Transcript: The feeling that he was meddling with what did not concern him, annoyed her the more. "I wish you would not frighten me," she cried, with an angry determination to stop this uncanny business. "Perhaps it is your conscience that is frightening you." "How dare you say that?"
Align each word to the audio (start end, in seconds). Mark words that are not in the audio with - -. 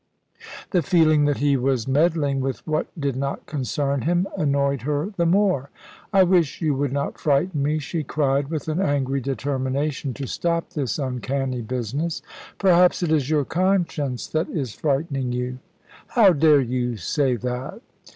The 0.71 0.81
feeling 0.81 1.25
that 1.25 1.37
he 1.37 1.55
was 1.55 1.87
meddling 1.87 2.39
with 2.41 2.65
what 2.67 2.87
did 2.99 3.15
not 3.15 3.45
concern 3.45 4.01
him, 4.01 4.25
annoyed 4.35 4.81
her 4.81 5.11
the 5.15 5.27
more. 5.27 5.69
"I 6.11 6.23
wish 6.23 6.59
you 6.59 6.73
would 6.73 6.91
not 6.91 7.19
frighten 7.19 7.61
me," 7.61 7.77
she 7.77 8.01
cried, 8.03 8.47
with 8.47 8.67
an 8.67 8.81
angry 8.81 9.21
determination 9.21 10.15
to 10.15 10.25
stop 10.25 10.71
this 10.71 10.97
uncanny 10.97 11.61
business. 11.61 12.23
"Perhaps 12.57 13.03
it 13.03 13.11
is 13.11 13.29
your 13.29 13.45
conscience 13.45 14.25
that 14.25 14.49
is 14.49 14.73
frightening 14.73 15.33
you." 15.33 15.59
"How 16.07 16.33
dare 16.33 16.61
you 16.61 16.97
say 16.97 17.35
that?" 17.35 17.79